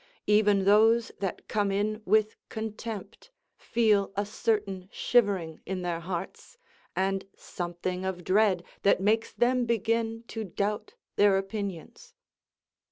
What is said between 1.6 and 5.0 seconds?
in with contempt feel a certain